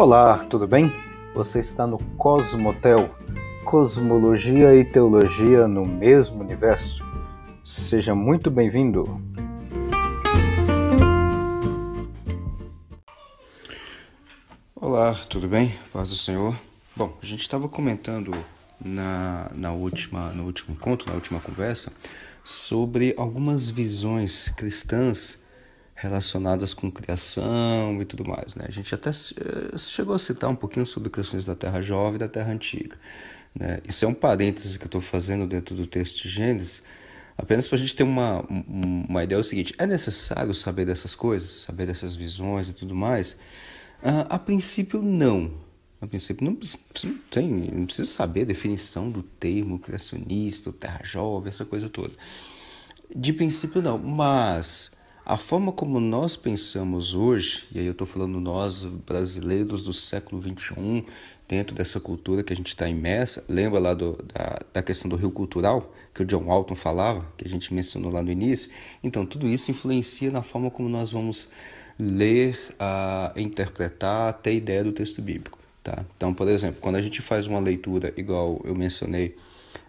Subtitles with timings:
[0.00, 0.92] Olá, tudo bem?
[1.34, 3.12] Você está no Cosmotel,
[3.64, 7.04] Cosmologia e Teologia no mesmo universo.
[7.64, 9.20] Seja muito bem-vindo.
[14.76, 15.74] Olá, tudo bem?
[15.92, 16.54] Paz do Senhor.
[16.94, 18.32] Bom, a gente estava comentando
[18.80, 21.92] na, na última, no último encontro, na última conversa,
[22.44, 25.42] sobre algumas visões cristãs
[26.00, 28.54] relacionadas com criação e tudo mais.
[28.54, 28.64] Né?
[28.68, 32.18] A gente até eh, chegou a citar um pouquinho sobre questões da Terra Jovem e
[32.18, 32.96] da Terra Antiga.
[33.52, 33.80] Né?
[33.86, 36.84] Isso é um parênteses que eu estou fazendo dentro do texto de Gênesis,
[37.36, 39.38] apenas para a gente ter uma, uma ideia.
[39.38, 43.32] É o seguinte: é necessário saber dessas coisas, saber dessas visões e tudo mais?
[44.00, 45.50] Uh, a princípio, não.
[46.00, 46.56] A princípio, não,
[47.04, 52.12] não, tem, não precisa saber a definição do termo criacionista, terra jovem, essa coisa toda.
[53.12, 54.96] De princípio, não, mas
[55.28, 60.40] a forma como nós pensamos hoje, e aí eu estou falando nós brasileiros do século
[60.40, 61.04] XXI,
[61.46, 65.16] dentro dessa cultura que a gente está imersa, lembra lá do, da, da questão do
[65.16, 68.70] rio cultural, que o John Walton falava, que a gente mencionou lá no início?
[69.04, 71.50] Então, tudo isso influencia na forma como nós vamos
[71.98, 75.58] ler, uh, interpretar, ter ideia do texto bíblico.
[75.84, 76.06] Tá?
[76.16, 79.36] Então, por exemplo, quando a gente faz uma leitura, igual eu mencionei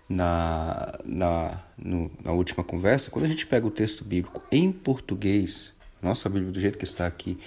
[0.09, 5.71] na, na, no, na última conversa, quando a gente pega o texto bíblico em português,
[6.01, 7.37] nossa Bíblia do jeito que está aqui,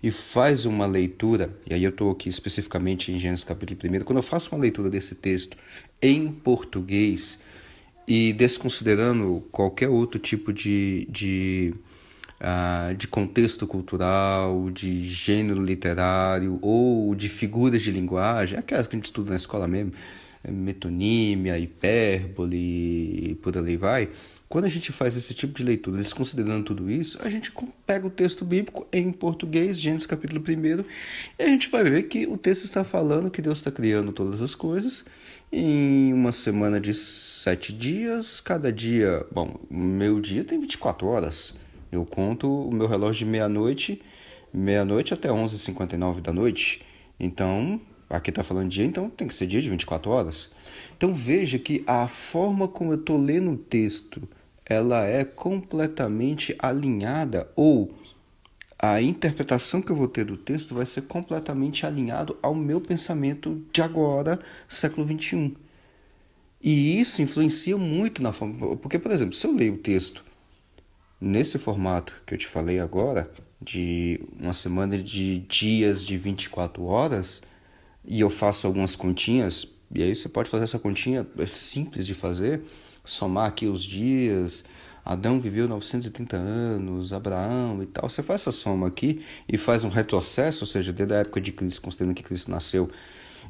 [0.00, 4.18] e faz uma leitura, e aí eu estou aqui especificamente em Gênesis capítulo 1, quando
[4.18, 5.56] eu faço uma leitura desse texto
[6.00, 7.40] em português
[8.06, 11.74] e desconsiderando qualquer outro tipo de, de
[12.42, 18.98] uh, de contexto cultural, de gênero literário ou de figuras de linguagem, aquelas que a
[18.98, 19.92] gente estuda na escola mesmo,
[20.50, 24.08] metonímia, hipérbole e por ali vai.
[24.48, 27.52] Quando a gente faz esse tipo de leitura, desconsiderando tudo isso, a gente
[27.86, 30.84] pega o texto bíblico em português, Gênesis capítulo 1,
[31.38, 34.42] e a gente vai ver que o texto está falando que Deus está criando todas
[34.42, 35.04] as coisas
[35.50, 41.54] em uma semana de sete dias, cada dia, bom, meu dia tem 24 horas.
[41.90, 44.02] Eu conto o meu relógio de meia-noite,
[44.52, 46.82] meia-noite até 11h59 da noite.
[47.20, 47.80] Então,
[48.16, 50.52] aqui está falando dia, então tem que ser dia de 24 horas.
[50.96, 54.22] Então veja que a forma como eu estou lendo o texto,
[54.64, 57.94] ela é completamente alinhada ou
[58.78, 63.64] a interpretação que eu vou ter do texto vai ser completamente alinhado ao meu pensamento
[63.72, 65.54] de agora, século 21.
[66.60, 68.76] E isso influencia muito na forma.
[68.76, 70.24] Porque, por exemplo, se eu leio o texto
[71.24, 73.30] Nesse formato que eu te falei agora,
[73.60, 77.42] de uma semana de dias de 24 horas,
[78.04, 82.14] e eu faço algumas continhas, e aí você pode fazer essa continha, é simples de
[82.14, 82.62] fazer,
[83.04, 84.64] somar aqui os dias,
[85.04, 88.08] Adão viveu 930 anos, Abraão e tal.
[88.08, 91.50] Você faz essa soma aqui e faz um retrocesso, ou seja, desde a época de
[91.50, 92.88] Cristo, considerando que Cristo nasceu.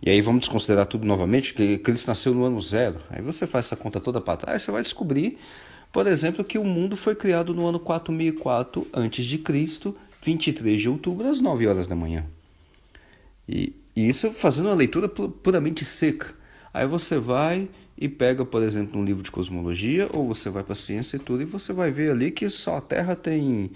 [0.02, 3.00] E aí vamos desconsiderar tudo novamente, que Cristo nasceu no ano zero.
[3.10, 5.38] Aí você faz essa conta toda para trás, você vai descobrir
[5.92, 11.40] por exemplo, que o mundo foi criado no ano 4004 a.C., 23 de outubro, às
[11.40, 12.24] 9 horas da manhã.
[13.46, 16.34] E, e isso fazendo uma leitura puramente seca.
[16.72, 20.72] Aí você vai e pega, por exemplo, um livro de cosmologia, ou você vai para
[20.72, 23.70] a ciência e tudo, e você vai ver ali que só a Terra tem uh,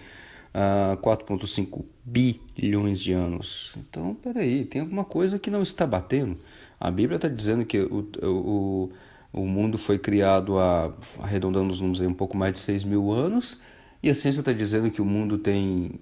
[0.92, 3.74] ah, 4,5 bilhões de anos.
[3.76, 6.38] Então, peraí, tem alguma coisa que não está batendo.
[6.80, 8.90] A Bíblia está dizendo que o, o,
[9.32, 13.12] o mundo foi criado há, arredondando os números aí, um pouco mais de 6 mil
[13.12, 13.62] anos,
[14.02, 16.00] e a ciência está dizendo que o mundo tem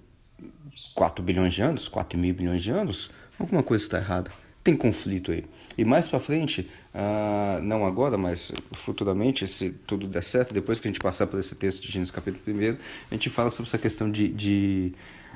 [0.95, 3.11] 4 bilhões de anos, 4 mil bilhões de anos.
[3.39, 4.31] Alguma coisa está errada.
[4.63, 5.45] Tem conflito aí.
[5.77, 10.87] E mais para frente, ah, não agora, mas futuramente, se tudo der certo, depois que
[10.87, 12.77] a gente passar por esse texto de Gênesis capítulo 1,
[13.11, 14.93] a gente fala sobre essa questão de, de,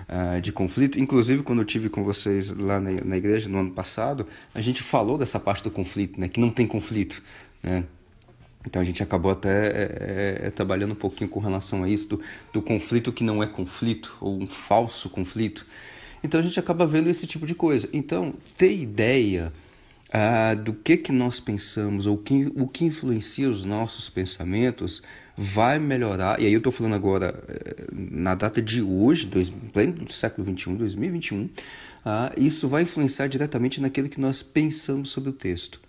[0.07, 0.99] ah, de conflito.
[0.99, 4.81] Inclusive, quando eu tive com vocês lá na, na igreja no ano passado, a gente
[4.81, 6.27] falou dessa parte do conflito, né?
[6.27, 7.21] que não tem conflito.
[7.61, 7.83] Né?
[8.65, 12.21] Então a gente acabou até é, é, trabalhando um pouquinho com relação a isso, do,
[12.51, 15.65] do conflito que não é conflito, ou um falso conflito.
[16.23, 17.89] Então a gente acaba vendo esse tipo de coisa.
[17.93, 19.53] Então, ter ideia
[20.11, 25.03] ah, do que, que nós pensamos, ou que, o que influencia os nossos pensamentos,
[25.37, 26.41] vai melhorar.
[26.41, 30.43] E aí eu estou falando agora, eh, na data de hoje, dois, pleno do século
[30.43, 31.49] 21, 2021,
[32.03, 35.79] ah, isso vai influenciar diretamente naquilo que nós pensamos sobre o texto.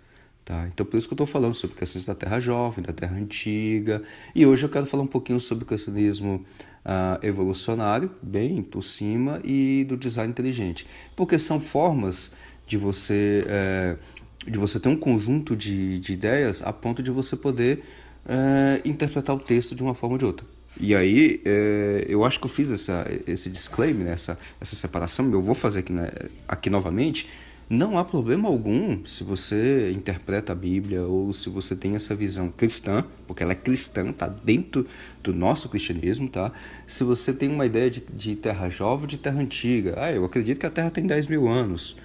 [0.43, 0.67] Tá?
[0.67, 4.01] Então, por isso que eu estou falando sobre questões da Terra Jovem, da Terra Antiga.
[4.33, 6.43] E hoje eu quero falar um pouquinho sobre o cristianismo
[6.83, 10.87] uh, evolucionário, bem por cima, e do design inteligente.
[11.15, 12.33] Porque são formas
[12.65, 13.97] de você, é,
[14.47, 17.83] de você ter um conjunto de, de ideias a ponto de você poder
[18.25, 20.47] é, interpretar o texto de uma forma ou de outra.
[20.79, 25.29] E aí, é, eu acho que eu fiz essa, esse disclaimer, né, essa, essa separação,
[25.31, 26.09] eu vou fazer aqui, né,
[26.47, 27.27] aqui novamente,
[27.71, 32.49] Não há problema algum se você interpreta a Bíblia ou se você tem essa visão
[32.49, 34.85] cristã, porque ela é cristã, está dentro
[35.23, 36.51] do nosso cristianismo, tá?
[36.85, 40.59] Se você tem uma ideia de, de terra jovem de terra antiga, ah, eu acredito
[40.59, 41.95] que a terra tem 10 mil anos.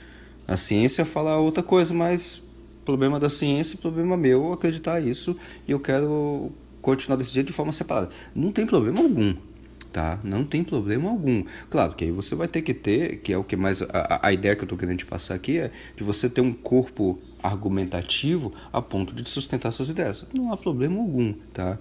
[0.46, 2.40] A ciência fala outra coisa, mas
[2.84, 5.36] problema da ciência, problema meu acreditar isso
[5.66, 8.10] e eu quero continuar desse jeito de forma separada.
[8.32, 9.34] Não tem problema algum,
[9.96, 10.20] tá?
[10.22, 11.42] Não tem problema algum.
[11.70, 14.30] Claro que aí você vai ter que ter, que é o que mais a, a
[14.30, 18.52] ideia que eu estou querendo te passar aqui é de você ter um corpo argumentativo
[18.70, 20.26] a ponto de sustentar suas ideias.
[20.36, 21.78] Não há problema algum, tá?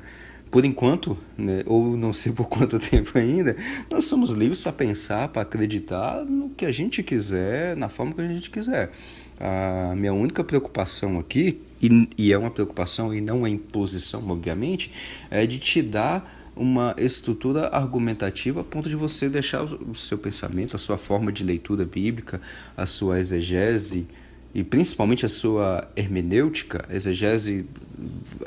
[0.50, 3.58] Por enquanto, né, ou não sei por quanto tempo ainda,
[3.92, 8.22] nós somos livres para pensar, para acreditar no que a gente quiser, na forma que
[8.22, 8.92] a gente quiser.
[9.38, 14.90] A minha única preocupação aqui, e, e é uma preocupação e não é imposição, obviamente,
[15.30, 20.76] é de te dar uma estrutura argumentativa a ponto de você deixar o seu pensamento,
[20.76, 22.42] a sua forma de leitura bíblica,
[22.78, 24.08] a sua exegese
[24.54, 27.66] e principalmente a sua hermenêutica, exegese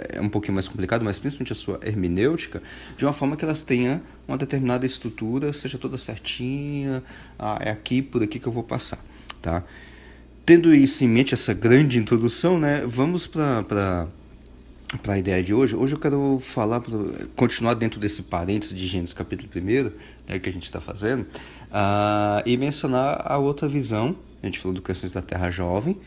[0.08, 2.62] é um pouquinho mais complicado, mas principalmente a sua hermenêutica,
[2.96, 7.02] de uma forma que elas tenham uma determinada estrutura, seja toda certinha,
[7.38, 9.04] ah, é aqui, por aqui que eu vou passar,
[9.42, 9.62] tá?
[10.46, 14.08] Tendo isso em mente, essa grande introdução, né, vamos para
[14.96, 15.76] para a ideia de hoje.
[15.76, 16.82] Hoje eu quero falar,
[17.36, 19.92] continuar dentro desse parênteses de Gênesis capítulo 1,
[20.26, 24.16] né, que a gente está fazendo, uh, e mencionar a outra visão.
[24.42, 25.98] A gente falou do Criações da Terra Jovem,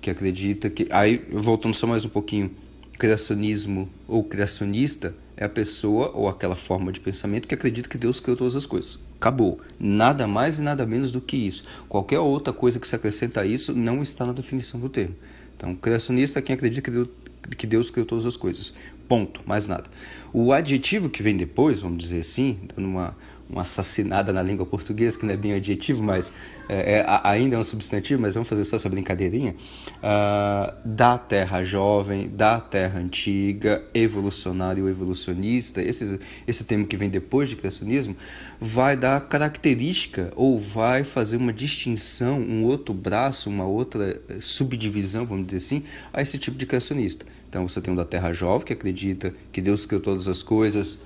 [0.00, 0.86] que acredita que.
[0.90, 2.50] Aí, voltando só mais um pouquinho,
[2.98, 8.20] criacionismo ou criacionista é a pessoa ou aquela forma de pensamento que acredita que Deus
[8.20, 9.00] criou todas as coisas.
[9.16, 9.60] Acabou.
[9.78, 11.64] Nada mais e nada menos do que isso.
[11.88, 15.16] Qualquer outra coisa que se acrescenta a isso não está na definição do termo.
[15.56, 17.08] Então, criacionista é quem acredita que Deus,
[17.48, 18.72] que Deus criou todas as coisas.
[19.08, 19.40] Ponto.
[19.46, 19.84] Mais nada.
[20.32, 23.16] O adjetivo que vem depois, vamos dizer assim, dando uma
[23.48, 26.32] uma assassinada na língua portuguesa, que não é bem adjetivo, mas
[26.68, 29.54] é, é, ainda é um substantivo, mas vamos fazer só essa brincadeirinha,
[29.98, 37.48] uh, da terra jovem, da terra antiga, evolucionário, evolucionista, esse, esse termo que vem depois
[37.48, 38.16] de criacionismo,
[38.60, 45.46] vai dar característica ou vai fazer uma distinção, um outro braço, uma outra subdivisão, vamos
[45.46, 47.26] dizer assim, a esse tipo de criacionista.
[47.54, 50.98] Então você tem o da terra jovem, que acredita que Deus criou todas as coisas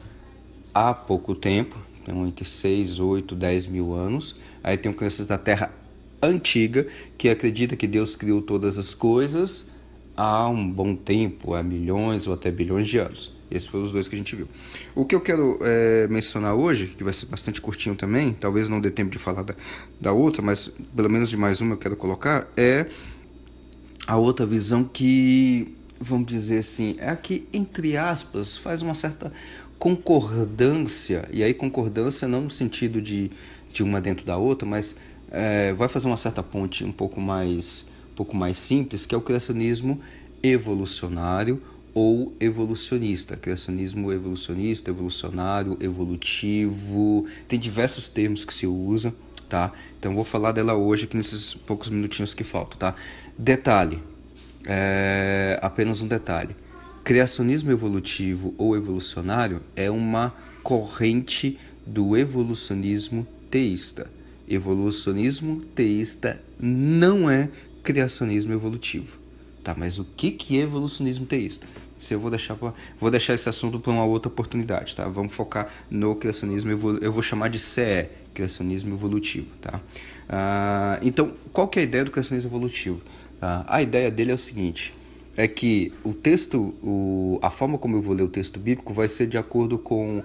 [0.72, 4.34] há pouco tempo, tem entre 6, 8, 10 mil anos.
[4.64, 5.70] Aí tem Crianças da Terra
[6.22, 6.86] Antiga,
[7.18, 9.68] que acredita que Deus criou todas as coisas
[10.16, 13.30] há um bom tempo, há milhões ou até bilhões de anos.
[13.50, 14.48] Esses foram os dois que a gente viu.
[14.94, 18.80] O que eu quero é, mencionar hoje, que vai ser bastante curtinho também, talvez não
[18.80, 19.54] dê tempo de falar da,
[20.00, 22.86] da outra, mas pelo menos de mais uma eu quero colocar, é
[24.06, 29.32] a outra visão que, vamos dizer assim, é a que, entre aspas, faz uma certa
[29.78, 33.30] concordância, e aí concordância não no sentido de,
[33.72, 34.96] de uma dentro da outra, mas
[35.30, 39.18] é, vai fazer uma certa ponte um pouco mais, um pouco mais simples, que é
[39.18, 40.00] o criacionismo
[40.42, 41.62] evolucionário
[41.94, 43.36] ou evolucionista.
[43.36, 49.12] Criacionismo evolucionista, evolucionário, evolutivo, tem diversos termos que se usam,
[49.48, 49.72] tá?
[49.98, 52.94] Então vou falar dela hoje aqui nesses poucos minutinhos que faltam, tá?
[53.36, 54.00] Detalhe,
[54.68, 56.54] é, apenas um detalhe
[57.08, 64.10] Criacionismo evolutivo ou evolucionário é uma corrente do evolucionismo teísta.
[64.46, 67.48] Evolucionismo teísta não é
[67.82, 69.18] criacionismo evolutivo.
[69.64, 71.66] Tá, mas o que, que é evolucionismo teísta?
[71.96, 75.08] Se eu vou deixar pra, vou deixar esse assunto para uma outra oportunidade, tá?
[75.08, 76.70] Vamos focar no criacionismo
[77.00, 79.80] eu vou chamar de CE, criacionismo evolutivo, tá?
[80.28, 83.00] Ah, então, qual que é a ideia do criacionismo evolutivo?
[83.40, 84.94] Ah, a ideia dele é o seguinte:
[85.36, 89.06] é que o texto, o, a forma como eu vou ler o texto bíblico vai
[89.06, 90.22] ser de acordo com,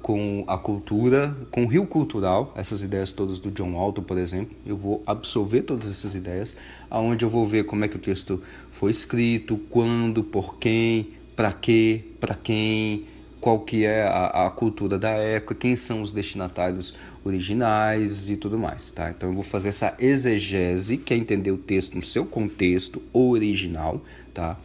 [0.00, 4.56] com a cultura, com o rio cultural, essas ideias todas do John Walton, por exemplo.
[4.64, 6.56] Eu vou absorver todas essas ideias,
[6.88, 8.42] aonde eu vou ver como é que o texto
[8.72, 13.04] foi escrito, quando, por quem, para quê, para quem,
[13.44, 18.58] qual que é a, a, cultura da época, quem são os destinatários originais e tudo
[18.58, 19.10] mais, tá?
[19.10, 24.02] Então eu vou fazer essa exegese, que é entender o texto no seu contexto original,
[24.32, 24.58] tá?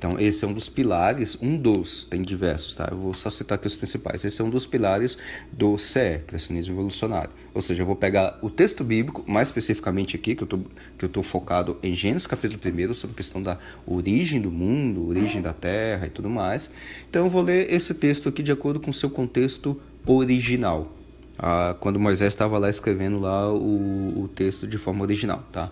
[0.00, 2.88] Então, esse é um dos pilares, um dos, tem diversos, tá?
[2.90, 4.24] Eu vou só citar aqui os principais.
[4.24, 5.18] Esse é um dos pilares
[5.52, 7.28] do CE, Criacionismo Evolucionário.
[7.52, 10.58] Ou seja, eu vou pegar o texto bíblico, mais especificamente aqui, que eu tô,
[10.96, 15.42] que eu focado em Gênesis capítulo 1, sobre a questão da origem do mundo, origem
[15.42, 16.70] da terra e tudo mais.
[17.10, 20.96] Então, eu vou ler esse texto aqui de acordo com o seu contexto original.
[21.38, 25.70] Ah, quando Moisés estava lá escrevendo lá o, o texto de forma original, tá?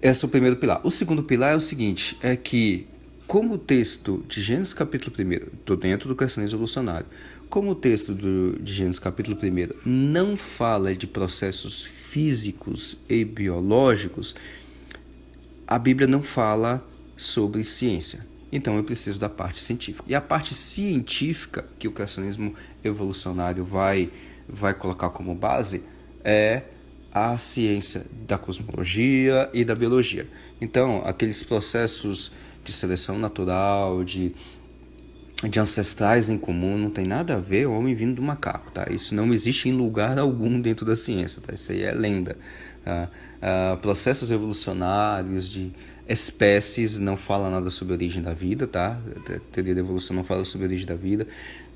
[0.00, 0.80] Esse é o primeiro pilar.
[0.86, 2.86] O segundo pilar é o seguinte, é que
[3.26, 7.06] como o texto de Gênesis capítulo 1, estou dentro do cristianismo evolucionário,
[7.48, 14.34] como o texto do, de Gênesis capítulo 1 não fala de processos físicos e biológicos,
[15.66, 18.24] a Bíblia não fala sobre ciência.
[18.52, 20.04] Então eu preciso da parte científica.
[20.06, 22.54] E a parte científica que o criacionismo
[22.84, 24.10] evolucionário vai,
[24.48, 25.82] vai colocar como base
[26.22, 26.62] é
[27.12, 30.28] a ciência da cosmologia e da biologia.
[30.60, 32.30] Então, aqueles processos
[32.66, 34.32] de seleção natural, de,
[35.48, 38.86] de ancestrais em comum, não tem nada a ver homem vindo do macaco, tá?
[38.90, 41.54] Isso não existe em lugar algum dentro da ciência, tá?
[41.54, 42.36] Isso aí é lenda.
[42.84, 43.08] Tá?
[43.36, 45.72] Uh, processos evolucionários de
[46.08, 49.00] espécies não fala nada sobre a origem da vida, tá?
[49.50, 51.26] Teoria da evolução não fala sobre a origem da vida.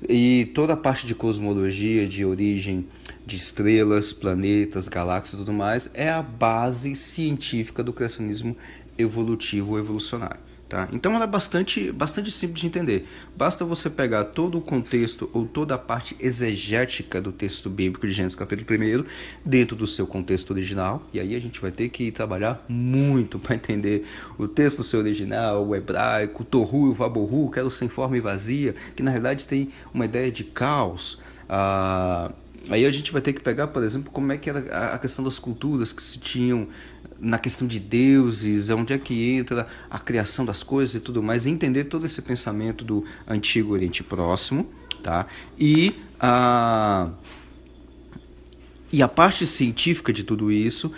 [0.07, 2.87] E toda a parte de cosmologia, de origem
[3.25, 8.55] de estrelas, planetas, galáxias e tudo mais, é a base científica do criacionismo
[8.97, 10.50] evolutivo ou evolucionário.
[10.71, 10.87] Tá?
[10.93, 13.05] Então ela é bastante, bastante simples de entender.
[13.35, 18.13] Basta você pegar todo o contexto ou toda a parte exegética do texto bíblico de
[18.13, 19.03] Gênesis capítulo 1
[19.43, 23.53] dentro do seu contexto original, e aí a gente vai ter que trabalhar muito para
[23.53, 24.05] entender
[24.37, 28.21] o texto seu original, o hebraico, o torru e o vaborru, quero sem forma e
[28.21, 31.19] vazia, que na realidade tem uma ideia de caos.
[31.49, 32.31] Ah,
[32.69, 35.25] Aí a gente vai ter que pegar, por exemplo, como é que era a questão
[35.25, 36.67] das culturas que se tinham
[37.19, 41.45] na questão de deuses, onde é que entra a criação das coisas e tudo mais,
[41.45, 44.69] entender todo esse pensamento do antigo Oriente Próximo,
[45.03, 45.27] tá?
[45.59, 47.09] E a
[48.91, 50.91] e a parte científica de tudo isso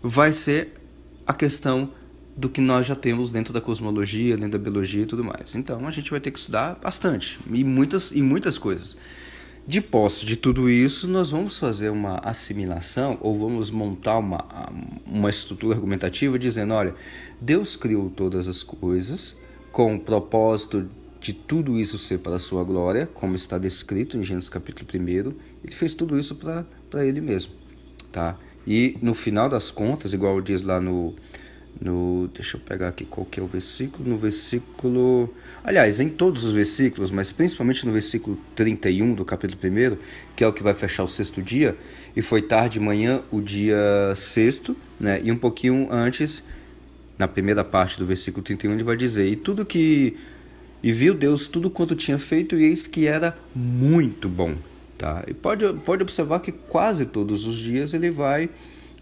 [0.00, 0.80] vai ser
[1.26, 1.90] a questão
[2.36, 5.54] do que nós já temos dentro da cosmologia, dentro da biologia e tudo mais.
[5.54, 8.96] Então a gente vai ter que estudar bastante e muitas e muitas coisas.
[9.66, 14.44] De posse de tudo isso, nós vamos fazer uma assimilação ou vamos montar uma,
[15.06, 16.94] uma estrutura argumentativa dizendo: olha,
[17.40, 19.38] Deus criou todas as coisas
[19.70, 20.88] com o propósito
[21.20, 25.34] de tudo isso ser para a sua glória, como está descrito em Gênesis capítulo 1.
[25.62, 27.52] Ele fez tudo isso para ele mesmo.
[28.10, 28.38] Tá?
[28.66, 31.14] E no final das contas, igual diz lá no,
[31.78, 35.32] no deixa eu pegar aqui qual que é o versículo, no versículo,
[35.64, 39.96] aliás, em todos os versículos, mas principalmente no versículo 31 do capítulo 1,
[40.36, 41.76] que é o que vai fechar o sexto dia,
[42.14, 45.20] e foi tarde de manhã o dia sexto, né?
[45.22, 46.42] E um pouquinho antes,
[47.18, 50.16] na primeira parte do versículo 31, ele vai dizer: "E tudo que
[50.82, 54.54] e viu Deus tudo quanto tinha feito e eis que era muito bom",
[54.98, 55.24] tá?
[55.26, 58.50] E pode pode observar que quase todos os dias ele vai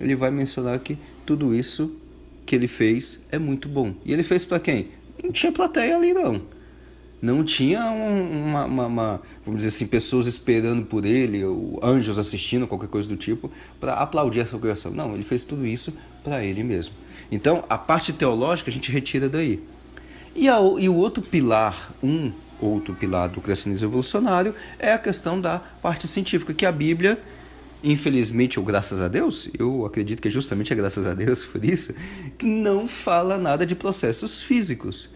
[0.00, 0.96] ele vai mencionar que
[1.26, 1.92] tudo isso
[2.48, 3.94] que ele fez é muito bom.
[4.06, 4.88] E ele fez para quem?
[5.22, 6.40] Não tinha plateia ali não.
[7.20, 12.66] Não tinha uma, uma, uma, vamos dizer assim, pessoas esperando por ele, ou anjos assistindo,
[12.66, 14.92] qualquer coisa do tipo, para aplaudir essa criação.
[14.92, 15.92] Não, ele fez tudo isso
[16.24, 16.94] para ele mesmo.
[17.30, 19.62] Então, a parte teológica a gente retira daí.
[20.34, 25.38] E, a, e o outro pilar, um outro pilar do cristianismo evolucionário, é a questão
[25.38, 27.20] da parte científica, que a Bíblia
[27.82, 31.64] infelizmente ou graças a Deus, eu acredito que é justamente é graças a Deus por
[31.64, 31.94] isso,
[32.36, 35.10] que não fala nada de processos físicos.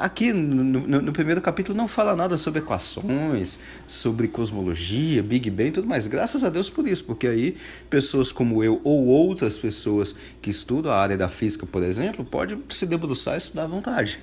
[0.00, 5.72] Aqui no, no, primeiro capítulo não fala nada sobre equações, sobre cosmologia, Big Bang e
[5.72, 6.06] tudo mais.
[6.06, 7.54] Graças a Deus por isso, porque aí
[7.90, 12.58] pessoas como eu ou outras pessoas que estudam a área da física, por exemplo, pode
[12.70, 14.18] se debruçar e estudar à vontade.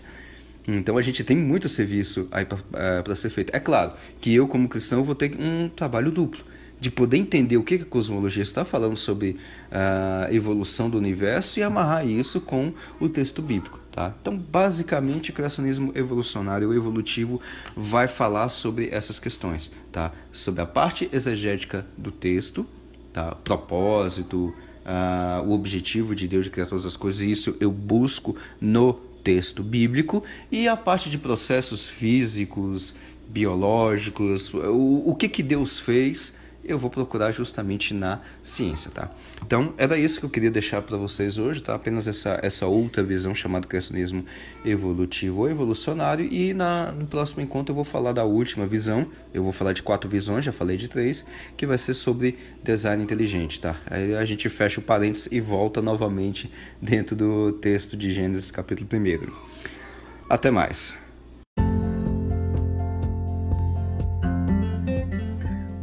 [0.68, 3.56] Então a gente tem muito serviço aí para é, ser feito.
[3.56, 6.44] É claro que eu, como cristão, vou ter um trabalho duplo
[6.80, 9.38] de poder entender o que a cosmologia está falando sobre
[9.72, 13.80] a evolução do universo e amarrar isso com o texto bíblico.
[13.92, 14.14] Tá?
[14.22, 17.40] Então, basicamente, o criacionismo evolucionário ou evolutivo
[17.78, 20.12] vai falar sobre essas questões, tá?
[20.34, 22.66] sobre a parte exegética do texto,
[23.14, 23.34] tá?
[23.36, 24.54] propósito,
[24.86, 28.94] uh, o objetivo de Deus de criar todas as coisas, e isso eu busco no
[29.24, 32.96] texto bíblico, e a parte de processos físicos,
[33.30, 36.38] biológicos, o, o que, que Deus fez
[36.68, 39.12] eu vou procurar justamente na ciência, tá?
[39.46, 41.76] Então, era isso que eu queria deixar para vocês hoje, tá?
[41.76, 44.26] Apenas essa, essa outra visão chamada criacionismo
[44.66, 49.44] evolutivo ou evolucionário e na, no próximo encontro eu vou falar da última visão, eu
[49.44, 53.62] vou falar de quatro visões, já falei de três, que vai ser sobre design inteligente,
[53.62, 53.76] tá?
[53.86, 58.90] Aí a gente fecha o parênteses e volta novamente dentro do texto de Gênesis capítulo
[58.92, 59.32] 1
[60.30, 61.05] Até mais!